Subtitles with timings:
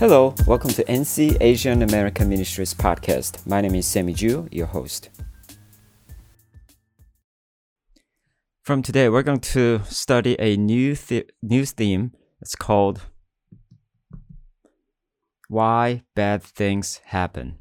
[0.00, 3.46] Hello, welcome to NC Asian American Ministries podcast.
[3.46, 5.08] My name is Sammy Ju, your host.
[8.62, 12.10] From today, we're going to study a new th- news theme.
[12.42, 13.02] It's called
[15.46, 17.56] Why Bad Things Happen.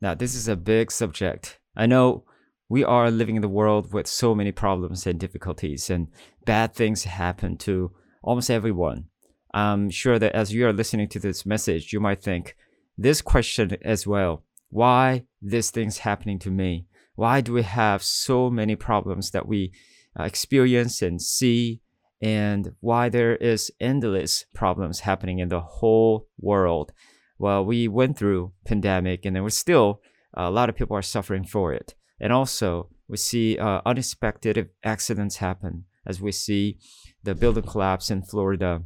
[0.00, 1.60] Now, this is a big subject.
[1.76, 2.24] I know
[2.68, 6.08] we are living in the world with so many problems and difficulties, and
[6.44, 9.10] bad things happen to almost everyone.
[9.54, 12.56] I'm sure that as you are listening to this message, you might think
[12.98, 14.42] this question as well
[14.74, 16.86] why this thing's happening to me?
[17.14, 19.72] Why do we have so many problems that we
[20.18, 21.80] uh, experience and see?
[22.20, 26.92] And why there is endless problems happening in the whole world?
[27.38, 30.00] Well, we went through pandemic and there was still
[30.36, 31.94] a lot of people are suffering for it.
[32.20, 36.78] And also we see uh, unexpected accidents happen as we see
[37.22, 38.82] the building collapse in Florida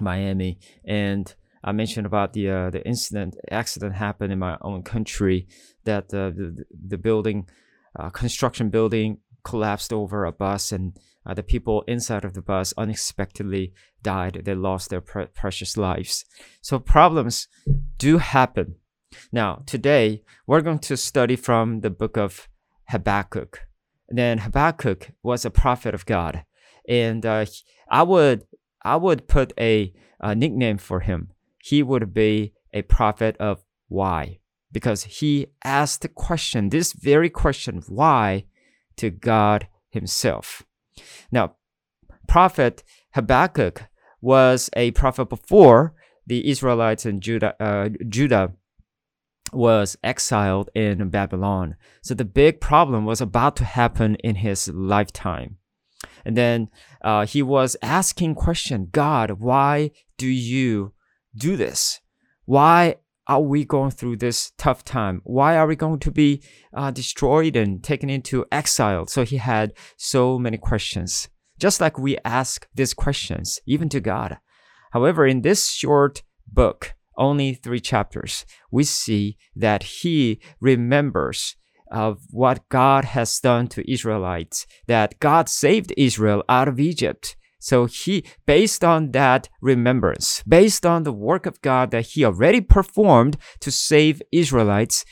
[0.00, 1.34] Miami, and
[1.66, 5.48] I mentioned about the uh, the incident accident happened in my own country
[5.84, 7.48] that uh, the the building
[7.98, 12.72] uh, construction building collapsed over a bus and uh, the people inside of the bus
[12.76, 13.72] unexpectedly
[14.02, 14.42] died.
[14.44, 16.24] They lost their pre- precious lives.
[16.60, 17.48] So problems
[17.98, 18.76] do happen.
[19.32, 22.48] Now today we're going to study from the book of
[22.90, 23.66] Habakkuk.
[24.08, 26.44] And then Habakkuk was a prophet of God,
[26.88, 27.46] and uh,
[27.90, 28.44] I would
[28.86, 31.32] I would put a, a nickname for him.
[31.58, 34.38] He would be a prophet of why,
[34.70, 38.44] because he asked the question, this very question, why,
[38.96, 40.62] to God Himself.
[41.32, 41.56] Now,
[42.28, 43.82] prophet Habakkuk
[44.20, 45.94] was a prophet before
[46.26, 48.52] the Israelites and Judah, uh, Judah
[49.52, 51.76] was exiled in Babylon.
[52.02, 55.58] So the big problem was about to happen in his lifetime.
[56.26, 56.68] And then
[57.02, 60.92] uh, he was asking question, God, why do you
[61.36, 62.00] do this?
[62.46, 62.96] Why
[63.28, 65.20] are we going through this tough time?
[65.22, 66.42] Why are we going to be
[66.74, 69.06] uh, destroyed and taken into exile?
[69.06, 71.28] So he had so many questions,
[71.60, 74.38] just like we ask these questions even to God.
[74.90, 81.54] However, in this short book, only three chapters, we see that he remembers
[81.90, 87.36] of what God has done to Israelites, that God saved Israel out of Egypt.
[87.58, 92.60] So he, based on that remembrance, based on the work of God that he already
[92.60, 95.04] performed to save Israelites,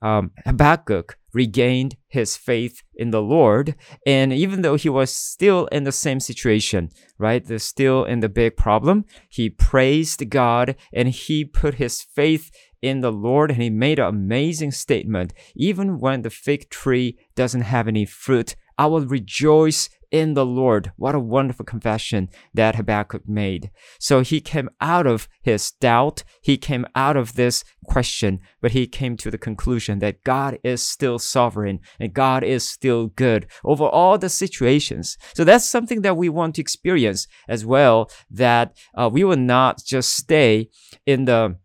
[0.00, 3.74] um, Habakkuk regained his faith in the Lord.
[4.06, 8.28] And even though he was still in the same situation, right, the still in the
[8.28, 12.50] big problem, he praised God and he put his faith
[12.82, 15.32] in the Lord and he made an amazing statement.
[15.54, 20.92] Even when the fig tree doesn't have any fruit, I will rejoice in the Lord.
[20.96, 23.70] What a wonderful confession that Habakkuk made.
[23.98, 26.22] So he came out of his doubt.
[26.42, 30.86] He came out of this question, but he came to the conclusion that God is
[30.86, 35.16] still sovereign and God is still good over all the situations.
[35.34, 39.82] So that's something that we want to experience as well, that uh, we will not
[39.82, 40.68] just stay
[41.06, 41.56] in the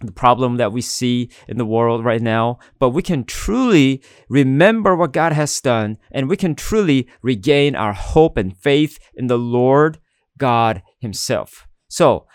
[0.00, 4.94] the problem that we see in the world right now, but we can truly remember
[4.94, 9.38] what God has done and we can truly regain our hope and faith in the
[9.38, 9.98] Lord
[10.38, 11.66] God Himself.
[11.88, 12.26] So,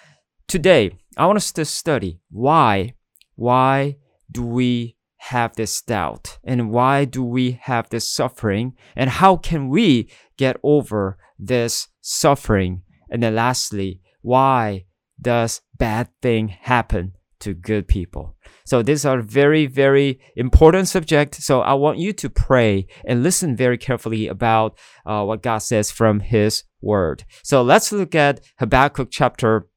[0.47, 2.95] today, I want us to study why,
[3.35, 3.97] why
[4.31, 9.69] do we have this doubt and why do we have this suffering and how can
[9.69, 12.81] we get over this suffering?
[13.11, 14.85] And then lastly, why
[15.21, 18.35] does bad thing happen to good people.
[18.65, 21.35] So these are very, very important subject.
[21.35, 25.91] So I want you to pray and listen very carefully about uh, what God says
[25.91, 27.25] from His Word.
[27.43, 29.67] So let's look at Habakkuk chapter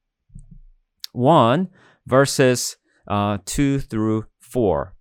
[1.12, 1.69] 1,
[2.06, 2.76] verses
[3.08, 4.94] uh, 2 through 4.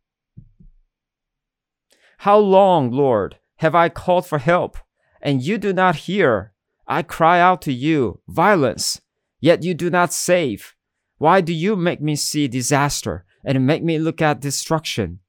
[2.19, 4.77] How long, Lord, have I called for help,
[5.21, 6.53] and you do not hear?
[6.87, 9.01] I cry out to you, violence,
[9.39, 10.73] yet you do not save.
[11.23, 15.19] Why do you make me see disaster and make me look at destruction?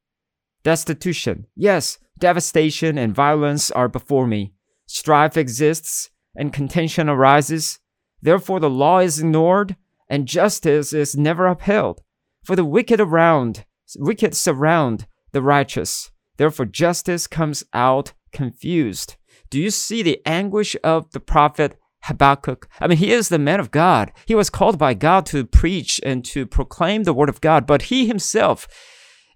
[0.65, 1.47] Destitution.
[1.55, 4.55] Yes, devastation and violence are before me.
[4.87, 7.79] Strife exists and contention arises.
[8.21, 9.77] Therefore, the law is ignored
[10.09, 12.03] and justice is never upheld.
[12.43, 13.65] For the wicked around,
[13.97, 16.11] wicked surround the righteous.
[16.39, 19.15] Therefore, justice comes out confused.
[19.49, 22.69] Do you see the anguish of the prophet Habakkuk.
[22.81, 24.13] I mean, he is the man of God.
[24.27, 27.83] He was called by God to preach and to proclaim the word of God, but
[27.83, 28.69] he himself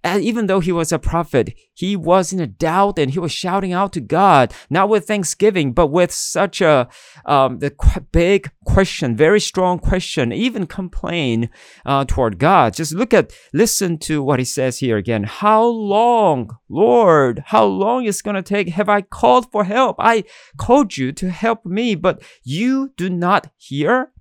[0.04, 3.32] And even though he was a prophet, he was in a doubt and he was
[3.32, 6.88] shouting out to God, not with thanksgiving, but with such a
[7.26, 7.74] um, the
[8.12, 11.50] big question, very strong question, even complain
[11.84, 12.74] uh, toward God.
[12.74, 15.24] Just look at, listen to what he says here again.
[15.24, 18.68] How long, Lord, how long is going to take?
[18.68, 19.96] Have I called for help?
[19.98, 20.24] I
[20.56, 24.12] called you to help me, but you do not hear.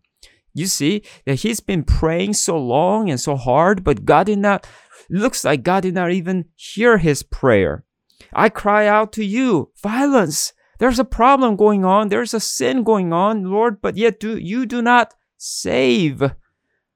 [0.58, 4.66] You see that he's been praying so long and so hard, but God did not
[5.08, 7.86] looks like God did not even hear his prayer.
[8.34, 10.54] I cry out to you, violence.
[10.80, 12.10] There's a problem going on.
[12.10, 16.24] There's a sin going on, Lord, but yet do you do not save.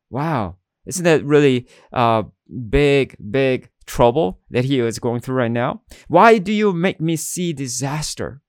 [0.09, 0.55] Wow.
[0.87, 2.23] Isn't that really uh,
[2.67, 5.83] big, big trouble that he is going through right now?
[6.07, 8.41] Why do you make me see disaster?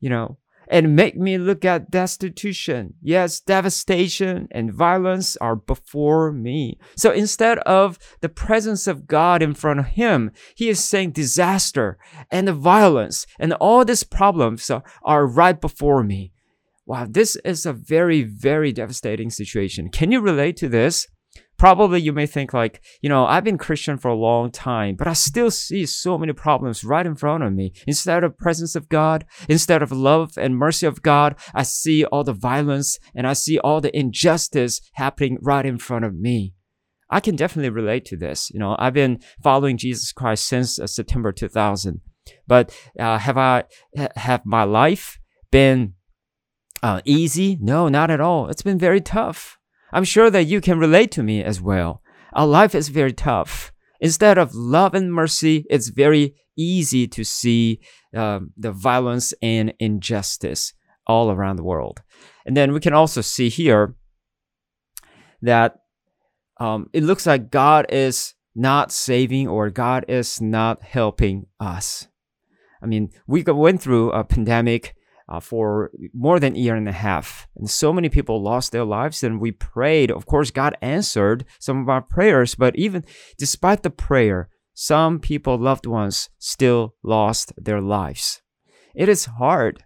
[0.00, 2.94] You know, and make me look at destitution.
[3.02, 6.78] Yes, devastation and violence are before me.
[6.96, 11.98] So instead of the presence of God in front of him, he is saying disaster
[12.30, 16.32] and the violence and all these problems are, are right before me.
[16.86, 19.90] Wow, this is a very, very devastating situation.
[19.90, 21.06] Can you relate to this?
[21.58, 25.08] Probably you may think like, you know, I've been Christian for a long time, but
[25.08, 27.72] I still see so many problems right in front of me.
[27.86, 32.22] Instead of presence of God, instead of love and mercy of God, I see all
[32.22, 36.54] the violence and I see all the injustice happening right in front of me.
[37.10, 38.50] I can definitely relate to this.
[38.50, 42.00] You know, I've been following Jesus Christ since uh, September 2000.
[42.46, 43.64] But uh, have I
[44.16, 45.18] have my life
[45.50, 45.94] been
[46.82, 47.58] uh, easy?
[47.60, 48.48] No, not at all.
[48.48, 49.57] It's been very tough.
[49.92, 52.02] I'm sure that you can relate to me as well.
[52.32, 53.72] Our life is very tough.
[54.00, 57.80] Instead of love and mercy, it's very easy to see
[58.14, 60.72] um, the violence and injustice
[61.06, 62.02] all around the world.
[62.44, 63.94] And then we can also see here
[65.42, 65.76] that
[66.60, 72.08] um, it looks like God is not saving or God is not helping us.
[72.82, 74.94] I mean, we went through a pandemic
[75.28, 77.46] uh, for more than a year and a half.
[77.56, 80.10] And so many people lost their lives, and we prayed.
[80.10, 83.04] Of course, God answered some of our prayers, but even
[83.36, 88.40] despite the prayer, some people, loved ones, still lost their lives.
[88.94, 89.84] It is hard.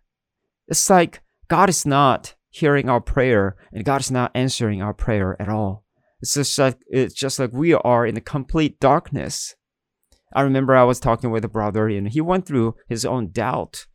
[0.69, 5.41] It's like God is not hearing our prayer, and God is not answering our prayer
[5.41, 5.85] at all.
[6.21, 9.56] It's just like it's just like we are in a complete darkness.
[10.35, 13.87] I remember I was talking with a brother, and he went through his own doubt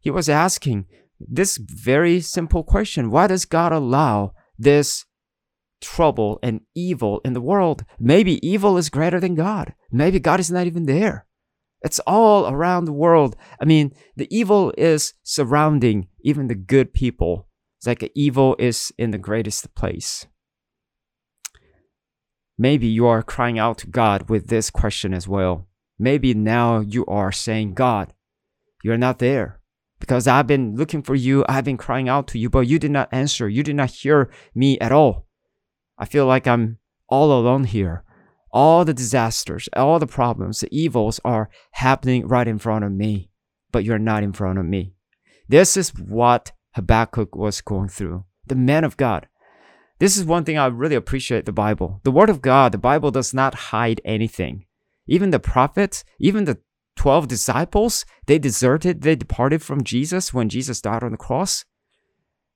[0.00, 0.86] he was asking
[1.20, 5.04] this very simple question Why does God allow this
[5.80, 7.84] trouble and evil in the world?
[7.98, 9.74] Maybe evil is greater than God.
[9.92, 11.26] Maybe God is not even there.
[11.82, 13.36] It's all around the world.
[13.60, 17.46] I mean, the evil is surrounding even the good people.
[17.78, 20.26] It's like evil is in the greatest place.
[22.58, 25.66] Maybe you are crying out to God with this question as well.
[25.98, 28.12] Maybe now you are saying, God,
[28.82, 29.59] you're not there
[30.00, 32.90] because I've been looking for you, I've been crying out to you, but you did
[32.90, 33.48] not answer.
[33.48, 35.26] You did not hear me at all.
[35.96, 38.02] I feel like I'm all alone here.
[38.50, 43.30] All the disasters, all the problems, the evils are happening right in front of me,
[43.70, 44.94] but you're not in front of me.
[45.48, 48.24] This is what Habakkuk was going through.
[48.46, 49.28] The man of God.
[49.98, 52.00] This is one thing I really appreciate the Bible.
[52.04, 54.64] The Word of God, the Bible does not hide anything.
[55.06, 56.58] Even the prophets, even the
[56.96, 61.64] 12 disciples, they deserted, they departed from Jesus when Jesus died on the cross.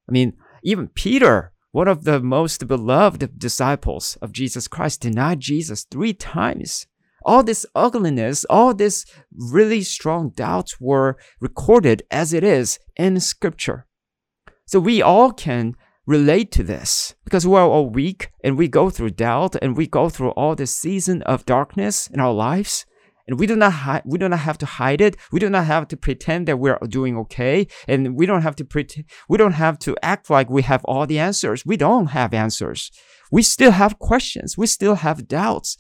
[0.08, 5.84] I mean, even Peter, one of the most beloved disciples of Jesus Christ, denied Jesus
[5.90, 6.86] three times.
[7.24, 13.86] All this ugliness, all this really strong doubts were recorded as it is in Scripture.
[14.66, 15.74] So we all can
[16.06, 20.10] relate to this because we're all weak and we go through doubt and we go
[20.10, 22.84] through all this season of darkness in our lives
[23.26, 25.16] and we do not hi- we do not have to hide it.
[25.32, 27.66] We do not have to pretend that we're doing okay.
[27.88, 31.06] And we don't have to pretend we don't have to act like we have all
[31.06, 31.64] the answers.
[31.64, 32.90] We don't have answers.
[33.32, 34.58] We still have questions.
[34.58, 35.78] We still have doubts.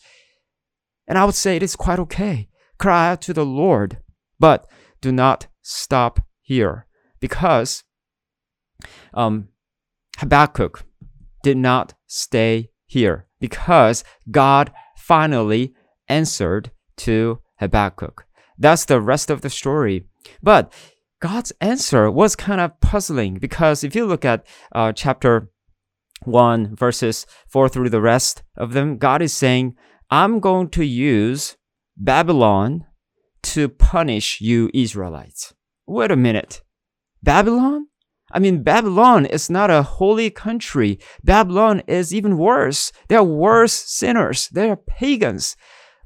[1.06, 2.48] And i would say it is quite okay.
[2.78, 3.98] Cry out to the lord
[4.38, 4.66] but
[5.00, 6.86] do not stop here
[7.20, 7.84] because
[9.14, 9.48] um,
[10.18, 10.84] habakkuk
[11.42, 15.74] did not stay here because god finally
[16.08, 18.26] answered to Habakkuk.
[18.58, 20.06] That's the rest of the story.
[20.42, 20.72] But
[21.20, 25.50] God's answer was kind of puzzling because if you look at uh, chapter
[26.24, 29.74] 1, verses 4 through the rest of them, God is saying,
[30.10, 31.56] I'm going to use
[31.96, 32.84] Babylon
[33.42, 35.54] to punish you Israelites.
[35.86, 36.62] Wait a minute.
[37.22, 37.86] Babylon?
[38.32, 40.98] I mean, Babylon is not a holy country.
[41.22, 42.90] Babylon is even worse.
[43.08, 44.48] They are worse sinners.
[44.48, 45.56] They are pagans.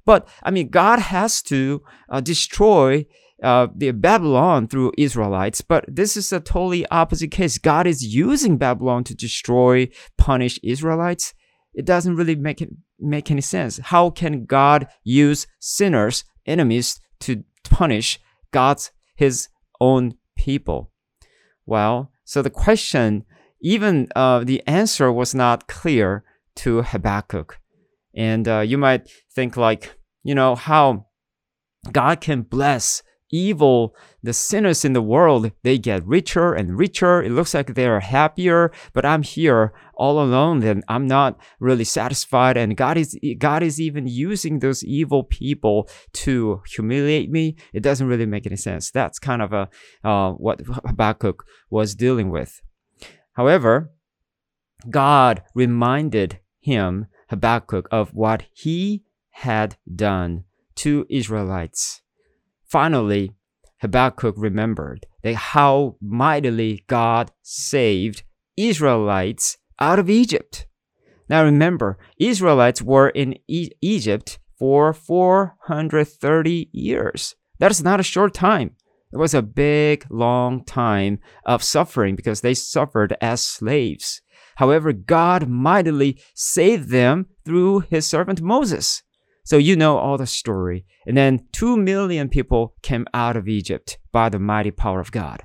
[0.09, 3.05] But I mean, God has to uh, destroy
[3.43, 7.59] uh, the Babylon through Israelites, but this is a totally opposite case.
[7.59, 11.35] God is using Babylon to destroy, punish Israelites.
[11.75, 13.77] It doesn't really make it make any sense.
[13.77, 18.19] How can God use sinners, enemies, to punish
[18.51, 19.49] God's his
[19.79, 20.91] own people?
[21.67, 23.27] Well, so the question,
[23.61, 26.25] even uh, the answer was not clear
[26.63, 27.61] to Habakkuk,
[28.15, 31.07] and uh, you might think like, you know, how
[31.93, 37.23] God can bless evil, the sinners in the world, they get richer and richer.
[37.23, 42.57] It looks like they're happier, but I'm here all alone and I'm not really satisfied.
[42.57, 47.57] And God is, God is even using those evil people to humiliate me.
[47.73, 48.91] It doesn't really make any sense.
[48.91, 49.69] That's kind of a,
[50.05, 52.61] uh, what Habakkuk was dealing with.
[53.35, 53.93] However,
[54.89, 59.05] God reminded him, Habakkuk, of what he
[59.39, 60.43] had done
[60.75, 62.03] to Israelites.
[62.65, 63.33] Finally,
[63.81, 68.25] Habakkuk remembered that how mightily God saved
[68.57, 70.67] Israelites out of Egypt.
[71.29, 77.37] Now remember, Israelites were in e- Egypt for 430 years.
[77.61, 78.75] That is not a short time.
[79.13, 84.21] It was a big, long time of suffering because they suffered as slaves.
[84.57, 89.03] However, God mightily saved them through his servant Moses.
[89.49, 90.85] So you know all the story.
[91.07, 95.43] And then two million people came out of Egypt by the mighty power of God.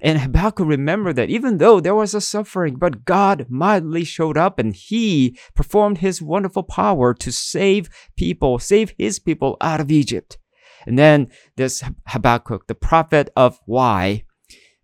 [0.00, 4.58] And Habakkuk remembered that even though there was a suffering, but God mightily showed up
[4.58, 10.36] and he performed his wonderful power to save people, save his people out of Egypt.
[10.84, 14.24] And then this Habakkuk, the prophet of why,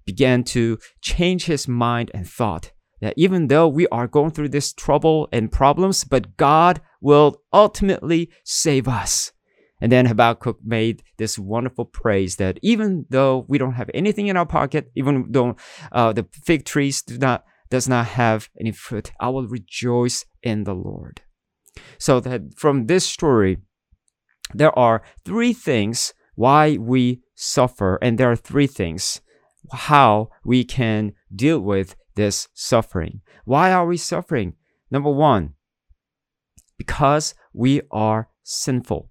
[0.07, 4.73] began to change his mind and thought that even though we are going through this
[4.73, 9.33] trouble and problems, but God will ultimately save us.
[9.81, 14.37] And then Habakkuk made this wonderful praise that even though we don't have anything in
[14.37, 15.57] our pocket, even though
[15.91, 20.65] uh, the fig trees do not does not have any fruit, I will rejoice in
[20.65, 21.23] the Lord.
[21.99, 23.59] So that from this story,
[24.53, 29.21] there are three things why we suffer, and there are three things
[29.73, 33.21] how we can deal with this suffering.
[33.45, 34.55] Why are we suffering?
[34.91, 35.55] Number one,
[36.79, 39.11] because we are sinful.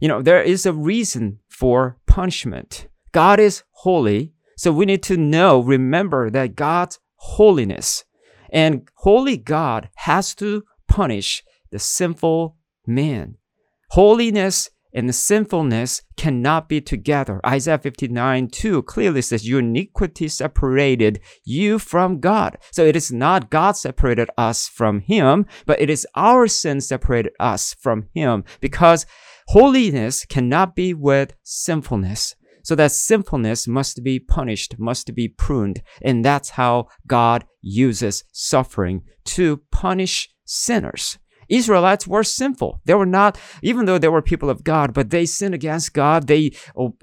[0.00, 2.88] You know, there is a reason for punishment.
[3.12, 8.04] God is holy, so we need to know, remember that God's holiness
[8.50, 13.36] and holy God has to punish the sinful man.
[13.90, 17.40] Holiness and sinfulness cannot be together.
[17.46, 22.58] Isaiah 59 2 clearly says, Your iniquity separated you from God.
[22.70, 27.32] So it is not God separated us from Him, but it is our sin separated
[27.38, 29.06] us from Him because
[29.48, 32.34] holiness cannot be with sinfulness.
[32.62, 35.82] So that sinfulness must be punished, must be pruned.
[36.02, 41.18] And that's how God uses suffering to punish sinners.
[41.48, 42.80] Israelites were sinful.
[42.84, 46.26] They were not, even though they were people of God, but they sinned against God.
[46.26, 46.52] They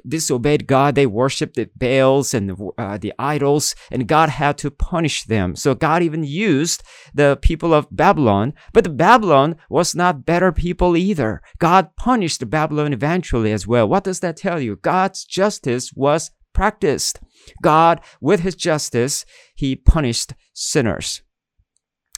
[0.07, 0.95] disobeyed God.
[0.95, 5.55] They worshipped the Baals and uh, the idols, and God had to punish them.
[5.55, 6.83] So God even used
[7.13, 11.41] the people of Babylon, but the Babylon was not better people either.
[11.59, 13.87] God punished Babylon eventually as well.
[13.87, 14.75] What does that tell you?
[14.77, 17.19] God's justice was practiced.
[17.61, 19.25] God, with his justice,
[19.55, 21.21] he punished sinners.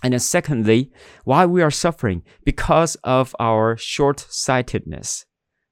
[0.03, 0.91] And then secondly,
[1.23, 5.25] why we are suffering because of our short-sightedness,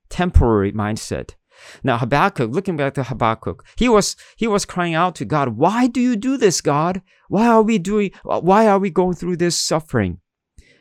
[0.10, 1.36] temporary mindset.
[1.84, 5.88] Now Habakkuk, looking back to Habakkuk, he was he was crying out to God, "Why
[5.88, 7.01] do you do this, God?
[7.29, 10.20] Why are we doing why are we going through this suffering?"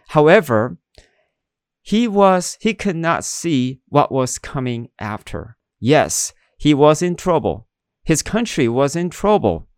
[0.09, 0.79] However,
[1.81, 5.57] he was he could not see what was coming after.
[5.79, 7.69] Yes, he was in trouble.
[8.03, 9.69] His country was in trouble.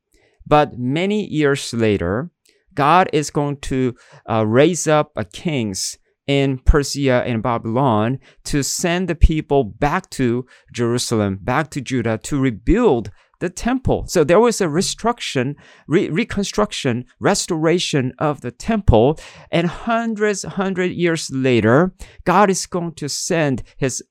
[0.47, 2.31] But many years later,
[2.77, 3.95] God is going to
[4.31, 10.47] uh, raise up a kings in Persia and Babylon to send the people back to
[10.73, 14.07] Jerusalem, back to Judah to rebuild the temple.
[14.09, 15.57] So there was a reconstruction,
[15.87, 19.19] re- reconstruction, restoration of the temple.
[19.51, 24.03] And hundreds, hundred years later, God is going to send his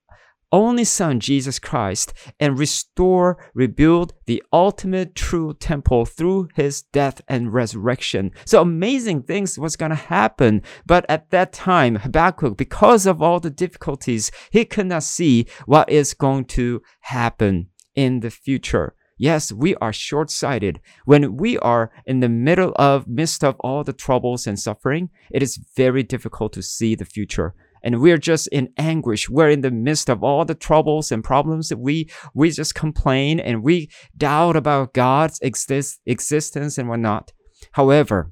[0.52, 7.54] only Son, Jesus Christ, and restore, rebuild the ultimate true temple through his death and
[7.54, 8.32] resurrection.
[8.46, 10.62] So amazing things was going to happen.
[10.86, 15.90] But at that time, Habakkuk, because of all the difficulties, he could not see what
[15.90, 18.96] is going to happen in the future.
[19.18, 20.82] Yes, we are short sighted.
[21.06, 25.42] When we are in the middle of, midst of all the troubles and suffering, it
[25.42, 29.30] is very difficult to see the future and we're just in anguish.
[29.30, 33.40] We're in the midst of all the troubles and problems that we we just complain
[33.40, 37.32] and we doubt about God's exist, existence and whatnot.
[37.74, 38.32] However,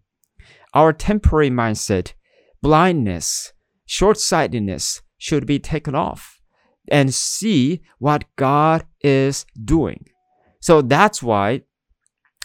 [0.74, 2.13] our temporary mindset,
[2.63, 3.53] blindness,
[3.86, 6.41] short-sightedness should be taken off
[6.89, 10.05] and see what God is doing.
[10.62, 11.62] So that's why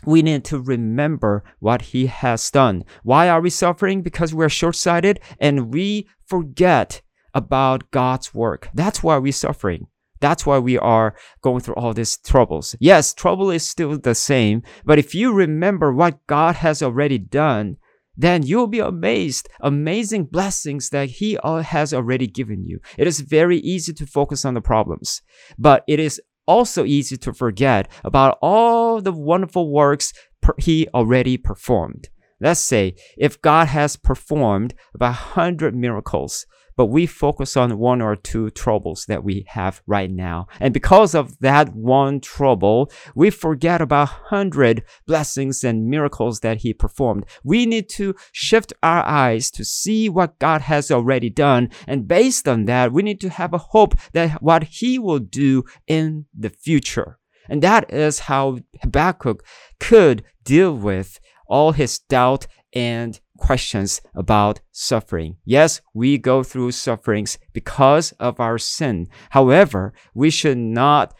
[0.04, 2.84] we need to remember what he has done.
[3.02, 4.02] Why are we suffering?
[4.02, 7.02] Because we're short sighted and we forget
[7.34, 8.68] about God's work.
[8.74, 9.88] That's why we're suffering.
[10.20, 12.74] That's why we are going through all these troubles.
[12.80, 17.76] Yes, trouble is still the same, but if you remember what God has already done,
[18.16, 22.80] then you'll be amazed, amazing blessings that He uh, has already given you.
[22.96, 25.22] It is very easy to focus on the problems,
[25.56, 30.12] but it is also easy to forget about all the wonderful works
[30.58, 32.08] he already performed.
[32.40, 36.46] Let's say if God has performed about 100 miracles,
[36.78, 40.46] but we focus on one or two troubles that we have right now.
[40.60, 46.72] And because of that one trouble, we forget about 100 blessings and miracles that he
[46.72, 47.26] performed.
[47.42, 51.70] We need to shift our eyes to see what God has already done.
[51.88, 55.64] And based on that, we need to have a hope that what he will do
[55.88, 57.18] in the future.
[57.48, 59.44] And that is how Habakkuk
[59.80, 61.18] could deal with
[61.48, 65.36] all his doubt and questions about suffering.
[65.44, 69.08] Yes, we go through sufferings because of our sin.
[69.30, 71.14] However, we should not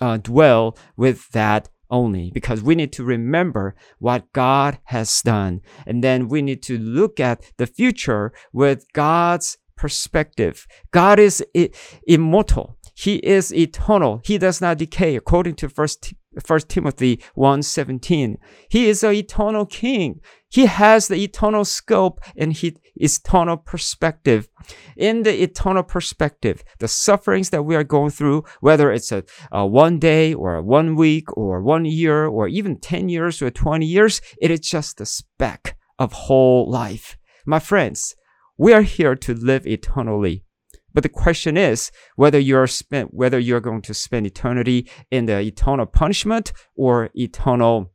[0.00, 5.60] uh, dwell with that only because we need to remember what God has done.
[5.86, 10.66] And then we need to look at the future with God's perspective.
[10.92, 11.70] God is I-
[12.06, 12.78] immortal.
[12.94, 14.20] He is eternal.
[14.24, 18.36] He does not decay according to first First Timothy 1:17.
[18.68, 20.20] He is an eternal king.
[20.48, 24.48] He has the eternal scope and his eternal perspective.
[24.96, 29.66] In the eternal perspective, the sufferings that we are going through, whether it's a, a
[29.66, 33.84] one day or a one week or one year or even 10 years or 20
[33.84, 37.16] years, it is just a speck of whole life.
[37.44, 38.14] My friends,
[38.56, 40.44] we are here to live eternally.
[40.92, 45.40] But the question is whether you're spent, whether you're going to spend eternity in the
[45.40, 47.92] eternal punishment or eternal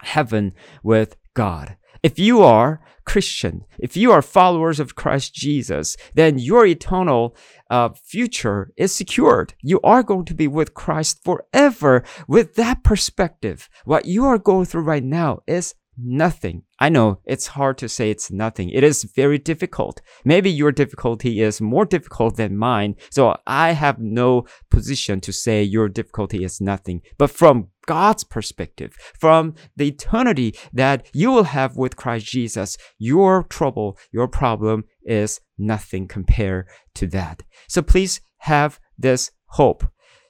[0.00, 1.76] heaven with God.
[2.02, 7.34] If you are Christian, if you are followers of Christ Jesus, then your eternal
[7.70, 9.54] uh, future is secured.
[9.62, 12.04] You are going to be with Christ forever.
[12.28, 16.62] With that perspective, what you are going through right now is nothing.
[16.78, 18.70] I know it's hard to say it's nothing.
[18.70, 20.00] It is very difficult.
[20.24, 22.96] Maybe your difficulty is more difficult than mine.
[23.10, 27.02] So I have no position to say your difficulty is nothing.
[27.18, 33.42] But from God's perspective, from the eternity that you will have with Christ Jesus, your
[33.44, 37.42] trouble, your problem is nothing compared to that.
[37.68, 39.86] So please have this hope.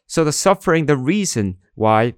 [0.07, 2.15] So the suffering, the reason why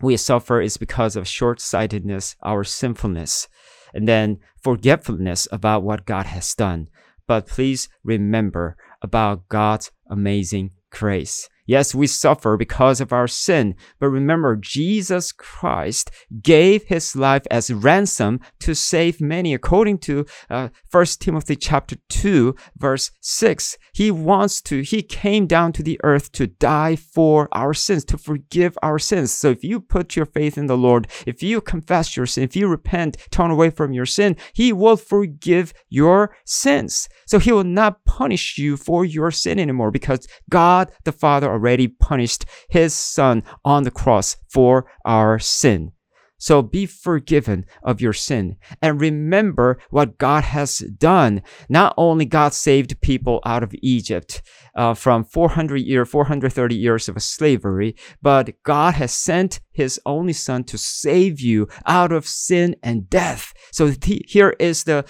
[0.00, 3.48] we suffer is because of short sightedness, our sinfulness,
[3.92, 6.88] and then forgetfulness about what God has done.
[7.26, 11.48] But please remember about God's amazing grace.
[11.66, 16.10] Yes, we suffer because of our sin, but remember, Jesus Christ
[16.42, 19.54] gave his life as ransom to save many.
[19.54, 25.72] According to uh, 1 Timothy chapter 2, verse 6, he wants to, he came down
[25.72, 29.32] to the earth to die for our sins, to forgive our sins.
[29.32, 32.54] So if you put your faith in the Lord, if you confess your sin, if
[32.54, 37.08] you repent, turn away from your sin, he will forgive your sins.
[37.26, 41.88] So he will not punish you for your sin anymore because God the Father already
[41.88, 45.92] punished his son on the cross for our sin.
[46.38, 51.40] So be forgiven of your sin and remember what God has done.
[51.70, 54.42] Not only God saved people out of Egypt
[54.74, 60.64] uh, from 400 year, 430 years of slavery, but God has sent his only son
[60.64, 63.54] to save you out of sin and death.
[63.72, 65.06] So th- here is the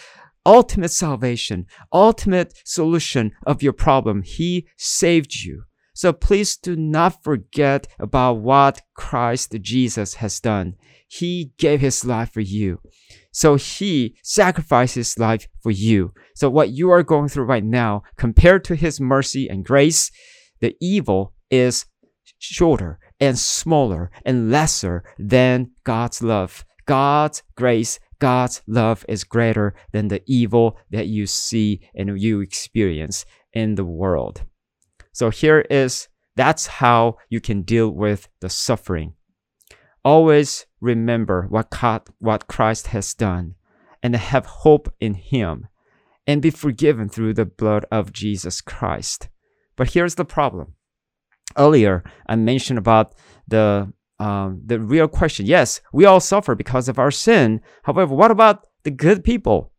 [0.47, 4.23] ultimate salvation, ultimate solution of your problem.
[4.23, 5.65] He saved you.
[5.95, 10.75] So please do not forget about what Christ Jesus has done.
[11.09, 12.81] He gave his life for you.
[13.31, 16.13] So he sacrificed his life for you.
[16.35, 20.11] So what you are going through right now, compared to his mercy and grace,
[20.61, 21.87] the evil is
[22.39, 26.65] shorter and smaller and lesser than God's love.
[26.87, 33.25] God's grace, God's love is greater than the evil that you see and you experience
[33.53, 34.43] in the world.
[35.15, 39.15] So here is that's how you can deal with the suffering.
[40.05, 43.55] Always remember what God, what Christ has done
[44.03, 45.69] and have hope in him
[46.27, 49.29] and be forgiven through the blood of Jesus Christ.
[49.77, 50.75] But here's the problem.
[51.57, 53.15] Earlier, I mentioned about
[53.47, 55.47] the um, the real question.
[55.47, 57.61] Yes, we all suffer because of our sin.
[57.83, 59.73] However, what about the good people?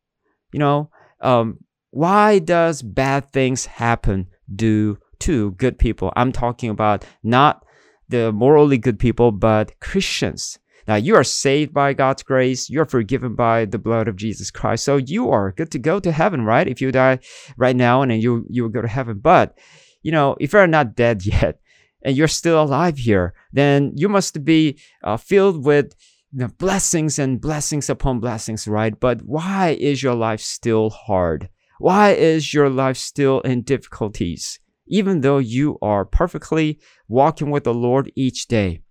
[0.52, 0.90] You know,
[1.22, 1.60] um,
[1.92, 6.12] why does bad things happen due to good people?
[6.16, 7.66] I'm talking about not
[8.10, 10.60] the morally good people, but Christians.
[10.88, 12.70] Now you are saved by God's grace.
[12.70, 14.84] You're forgiven by the blood of Jesus Christ.
[14.84, 16.68] So you are good to go to heaven, right?
[16.68, 17.20] If you die
[17.58, 19.20] right now and then you you will go to heaven.
[19.20, 19.58] But
[20.04, 21.60] you know, if you're not dead yet
[22.04, 25.96] and you're still alive here, then you must be uh, filled with
[26.32, 29.00] you know, blessings and blessings upon blessings, right?
[29.00, 31.50] But why is your life still hard?
[31.80, 34.60] Why is your life still in difficulties?
[34.88, 38.82] Even though you are perfectly walking with the Lord each day.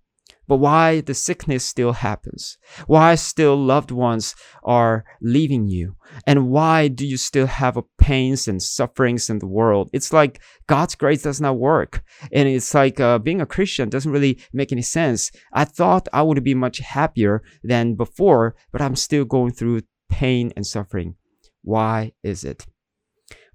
[0.47, 2.57] But why the sickness still happens?
[2.85, 5.95] Why still loved ones are leaving you?
[6.27, 9.89] And why do you still have pains and sufferings in the world?
[9.91, 12.03] It's like God's grace does not work.
[12.31, 15.31] And it's like uh, being a Christian doesn't really make any sense.
[15.51, 20.53] I thought I would be much happier than before, but I'm still going through pain
[20.55, 21.15] and suffering.
[21.63, 22.67] Why is it?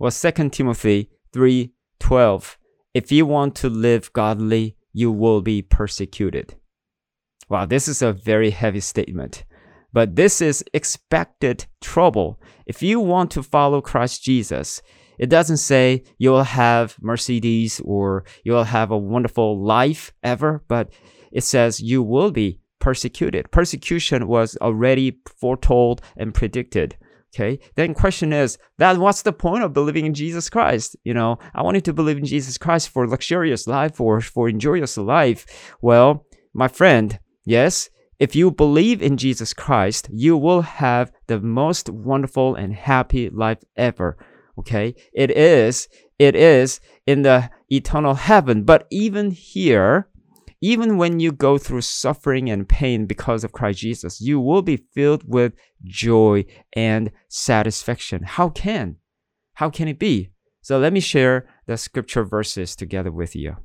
[0.01, 1.11] Well, 2 Timothy
[2.01, 2.57] 3:12.
[2.93, 6.57] If you want to live godly, you will be persecuted.
[7.49, 9.45] Wow, this is a very heavy statement.
[9.93, 12.41] But this is expected trouble.
[12.67, 14.83] If you want to follow Christ Jesus,
[15.19, 20.93] it doesn't say you'll have Mercedes or you'll have a wonderful life ever, but
[21.33, 23.51] it says you will be persecuted.
[23.51, 26.97] Persecution was already foretold and predicted.
[27.35, 27.61] Okay.
[27.77, 30.97] Then question is that what's the point of believing in Jesus Christ?
[31.05, 34.97] You know, I wanted to believe in Jesus Christ for luxurious life or for enjoyous
[34.97, 35.47] life.
[35.81, 37.89] Well, my friend, Yes,
[38.19, 43.59] if you believe in Jesus Christ, you will have the most wonderful and happy life
[43.77, 44.17] ever.
[44.59, 44.95] Okay?
[45.13, 45.89] It is,
[46.19, 48.65] it is in the eternal heaven.
[48.65, 50.09] But even here,
[50.61, 54.77] even when you go through suffering and pain because of Christ Jesus, you will be
[54.77, 56.45] filled with joy
[56.75, 58.23] and satisfaction.
[58.25, 58.97] How can?
[59.55, 60.31] How can it be?
[60.61, 63.57] So let me share the scripture verses together with you.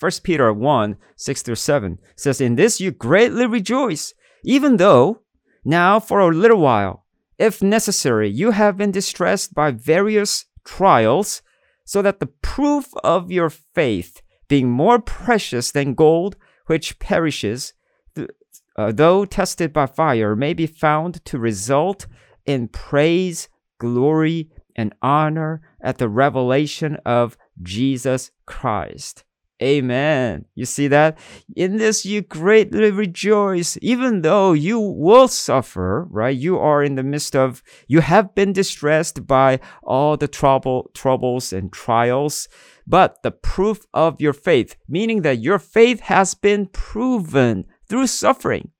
[0.00, 4.12] 1 Peter 1 6 through 7 says, In this you greatly rejoice,
[4.44, 5.20] even though
[5.64, 7.06] now for a little while,
[7.38, 11.42] if necessary, you have been distressed by various trials,
[11.84, 14.22] so that the proof of your faith,
[14.54, 16.36] being more precious than gold,
[16.66, 17.72] which perishes,
[18.16, 22.06] uh, though tested by fire, may be found to result
[22.46, 23.48] in praise,
[23.80, 29.24] glory, and honor at the revelation of Jesus Christ.
[29.62, 30.46] Amen.
[30.56, 31.16] You see that?
[31.54, 36.36] In this you greatly rejoice, even though you will suffer, right?
[36.36, 41.52] You are in the midst of, you have been distressed by all the trouble, troubles
[41.52, 42.48] and trials,
[42.84, 48.72] but the proof of your faith, meaning that your faith has been proven through suffering.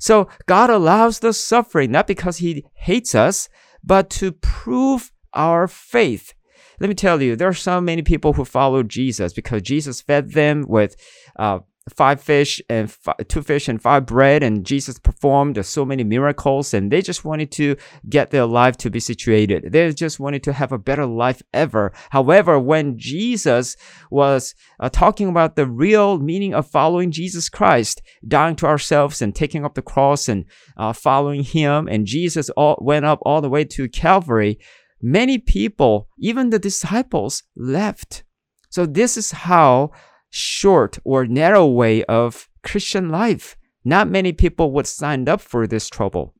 [0.00, 3.48] So God allows the suffering, not because he hates us,
[3.84, 6.34] but to prove our faith.
[6.80, 10.32] Let me tell you, there are so many people who follow Jesus because Jesus fed
[10.32, 10.96] them with
[11.38, 11.58] uh,
[11.94, 12.94] five fish and
[13.28, 17.50] two fish and five bread, and Jesus performed so many miracles, and they just wanted
[17.52, 17.76] to
[18.08, 19.72] get their life to be situated.
[19.72, 21.92] They just wanted to have a better life ever.
[22.10, 23.76] However, when Jesus
[24.10, 29.34] was uh, talking about the real meaning of following Jesus Christ, dying to ourselves and
[29.34, 30.44] taking up the cross and
[30.76, 34.58] uh, following Him, and Jesus all, went up all the way to Calvary
[35.02, 38.24] many people, even the disciples, left.
[38.68, 39.90] So this is how
[40.30, 43.56] short or narrow way of Christian life.
[43.84, 46.34] Not many people would sign up for this trouble.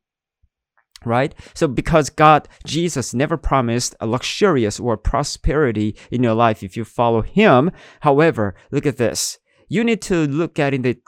[1.05, 1.35] Right?
[1.55, 6.85] So because God, Jesus never promised a luxurious or prosperity in your life if you
[6.85, 7.70] follow him.
[8.01, 9.38] However, look at this.
[9.68, 10.99] You need to look at in the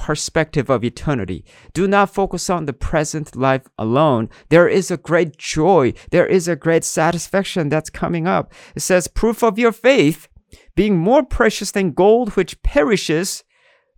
[0.00, 1.44] perspective of eternity.
[1.74, 4.30] Do not focus on the present life alone.
[4.48, 8.50] There is a great joy, there is a great satisfaction that's coming up.
[8.74, 10.26] It says, proof of your faith
[10.74, 13.44] being more precious than gold which perishes.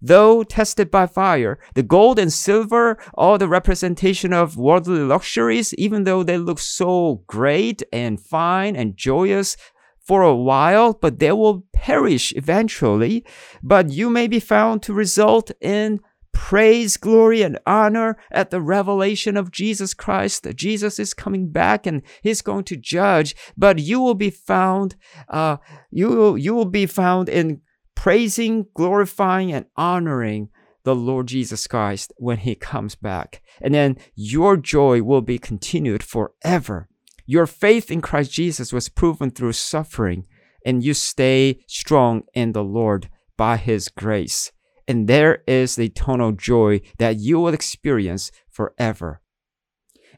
[0.04, 6.02] Though tested by fire, the gold and silver, all the representation of worldly luxuries, even
[6.02, 9.56] though they look so great and fine and joyous,
[10.04, 13.24] for a while, but they will perish eventually.
[13.62, 16.00] But you may be found to result in
[16.32, 20.46] praise, glory, and honor at the revelation of Jesus Christ.
[20.54, 24.96] Jesus is coming back and he's going to judge, but you will be found,
[25.28, 25.58] uh,
[25.90, 27.60] you will, you will be found in
[27.94, 30.48] praising, glorifying, and honoring
[30.84, 33.42] the Lord Jesus Christ when he comes back.
[33.60, 36.88] And then your joy will be continued forever.
[37.26, 40.24] Your faith in Christ Jesus was proven through suffering,
[40.64, 44.52] and you stay strong in the Lord by His grace.
[44.88, 49.20] And there is the eternal joy that you will experience forever.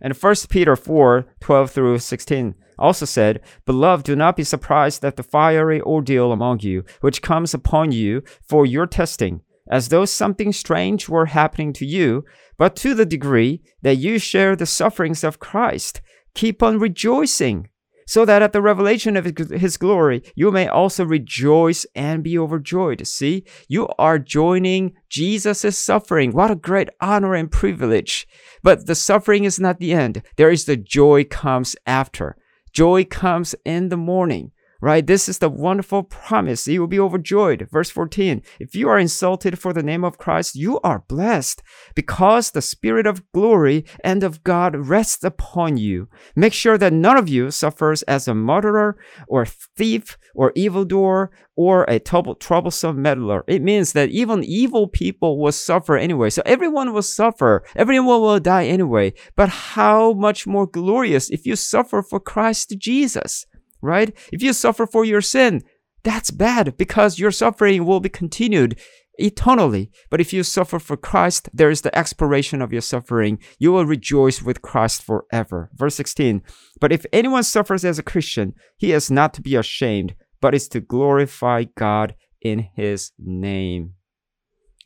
[0.01, 5.17] And 1 Peter 4 12 through 16 also said, Beloved, do not be surprised at
[5.17, 10.53] the fiery ordeal among you, which comes upon you for your testing, as though something
[10.53, 12.25] strange were happening to you,
[12.59, 16.01] but to the degree that you share the sufferings of Christ,
[16.35, 17.69] keep on rejoicing
[18.07, 23.07] so that at the revelation of his glory you may also rejoice and be overjoyed.
[23.07, 26.33] See, you are joining Jesus' suffering.
[26.33, 28.27] What a great honor and privilege.
[28.63, 30.23] But the suffering is not the end.
[30.37, 32.37] There is the joy comes after.
[32.73, 34.53] Joy comes in the morning
[34.85, 35.07] right?
[35.07, 36.69] This is the wonderful promise.
[36.69, 37.67] You will be overjoyed.
[37.73, 41.63] Verse 14 If you are insulted for the name of Christ, you are blessed
[41.95, 46.09] because the Spirit of glory and of God rests upon you.
[46.37, 51.85] Make sure that none of you suffers as a murderer or thief or evildoer or
[51.85, 53.43] a troublesome meddler.
[53.47, 56.29] It means that even evil people will suffer anyway.
[56.29, 57.65] So everyone will suffer.
[57.75, 59.15] Everyone will die anyway.
[59.35, 63.47] But how much more glorious if you suffer for Christ Jesus
[63.85, 64.17] right?
[64.33, 65.63] If you suffer for your sin,
[66.03, 68.79] that's bad because your suffering will be continued
[69.17, 69.91] eternally.
[70.11, 73.39] But if you suffer for Christ, there is the expiration of your suffering.
[73.59, 75.71] You will rejoice with Christ forever.
[75.75, 76.43] Verse 16
[76.81, 80.69] But if anyone suffers as a Christian, he is not to be ashamed, but is
[80.69, 83.95] to glorify God in his name.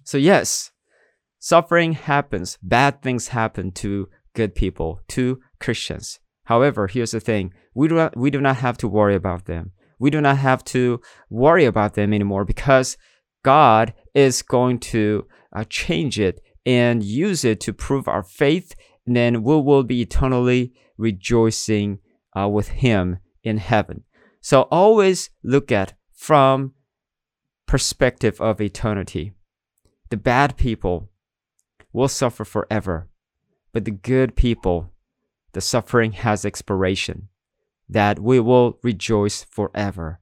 [0.05, 0.71] So, yes,
[1.39, 6.21] suffering happens, bad things happen to good people, to Christians.
[6.49, 9.73] However, here's the thing we do, not, we do not have to worry about them.
[9.99, 12.97] We do not have to worry about them anymore because
[13.45, 18.75] God is going to uh, change it and use it to prove our faith.
[19.05, 21.99] And then we will be eternally rejoicing
[22.35, 24.05] uh, with Him in heaven.
[24.41, 26.73] So always look at from
[27.67, 29.33] perspective of eternity.
[30.09, 31.11] The bad people
[31.93, 33.11] will suffer forever,
[33.75, 34.91] but the good people
[35.59, 37.29] the suffering has expiration,
[37.89, 40.21] that we will rejoice forever,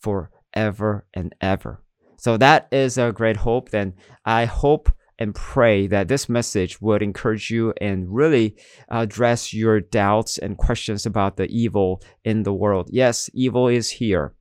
[0.00, 1.80] forever and ever.
[2.16, 3.68] So that is a great hope.
[3.68, 8.56] Then I hope and pray that this message would encourage you and really
[8.88, 12.88] address your doubts and questions about the evil in the world.
[12.90, 14.34] Yes, evil is here.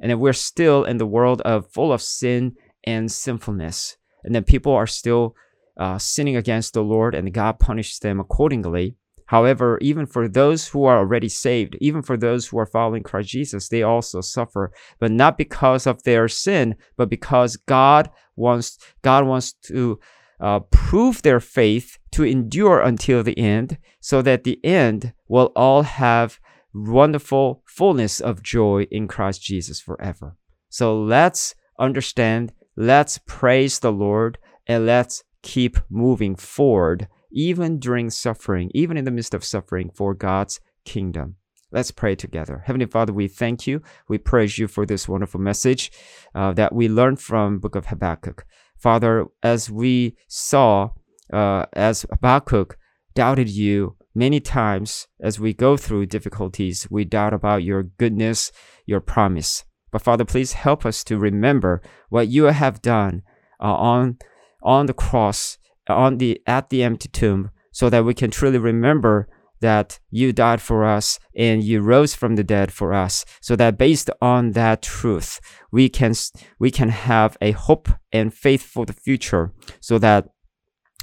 [0.00, 3.96] And we're still in the world of full of sin and sinfulness.
[4.24, 5.36] And then people are still
[5.78, 8.96] uh, sinning against the Lord and God punishes them accordingly.
[9.30, 13.28] However, even for those who are already saved, even for those who are following Christ
[13.28, 19.28] Jesus, they also suffer, but not because of their sin, but because God wants God
[19.28, 20.00] wants to
[20.40, 25.82] uh, prove their faith to endure until the end, so that the end will all
[25.82, 26.40] have
[26.74, 30.36] wonderful fullness of joy in Christ Jesus forever.
[30.70, 38.70] So let's understand, let's praise the Lord, and let's keep moving forward even during suffering,
[38.74, 41.36] even in the midst of suffering for God's kingdom.
[41.72, 42.62] Let's pray together.
[42.66, 43.80] Heavenly Father, we thank you.
[44.08, 45.92] We praise you for this wonderful message
[46.34, 48.44] uh, that we learned from Book of Habakkuk.
[48.76, 50.90] Father, as we saw,
[51.32, 52.76] uh, as Habakkuk
[53.14, 58.50] doubted you many times as we go through difficulties, we doubt about your goodness,
[58.84, 59.64] your promise.
[59.92, 63.22] But Father, please help us to remember what you have done
[63.60, 64.18] uh, on
[64.62, 65.58] on the cross
[65.90, 69.28] on the at the empty tomb so that we can truly remember
[69.60, 73.24] that you died for us and you rose from the dead for us.
[73.42, 76.14] So that based on that truth we can
[76.58, 80.28] we can have a hope and faith for the future so that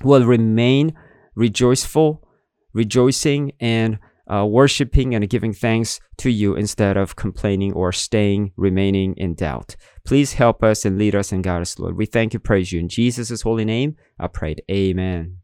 [0.03, 0.93] we'll remain
[1.35, 2.27] rejoiceful
[2.73, 3.99] rejoicing and
[4.31, 9.75] uh, worshiping and giving thanks to you instead of complaining or staying, remaining in doubt.
[10.05, 11.97] Please help us and lead us and guide us, Lord.
[11.97, 12.79] We thank you, praise you.
[12.79, 14.63] In Jesus' holy name, I prayed.
[14.69, 15.36] Amen.